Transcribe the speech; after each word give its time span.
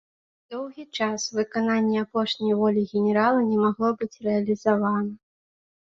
Доўгі 0.53 0.85
час 0.99 1.21
выкананне 1.39 1.97
апошняй 2.05 2.57
волі 2.63 2.81
генерала 2.97 3.45
не 3.53 3.57
магло 3.67 3.89
быць 4.01 4.13
рэалізавана. 4.29 5.13